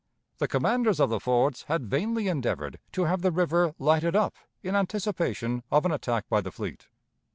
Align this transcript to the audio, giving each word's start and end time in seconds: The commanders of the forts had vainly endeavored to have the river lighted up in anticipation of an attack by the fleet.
The 0.39 0.47
commanders 0.47 0.99
of 0.99 1.11
the 1.11 1.19
forts 1.19 1.65
had 1.67 1.85
vainly 1.85 2.27
endeavored 2.27 2.79
to 2.93 3.03
have 3.03 3.21
the 3.21 3.29
river 3.29 3.75
lighted 3.77 4.15
up 4.15 4.33
in 4.63 4.75
anticipation 4.75 5.61
of 5.69 5.85
an 5.85 5.91
attack 5.91 6.27
by 6.27 6.41
the 6.41 6.51
fleet. 6.51 6.87